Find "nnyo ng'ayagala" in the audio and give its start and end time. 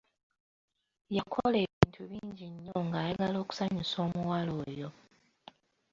2.53-3.37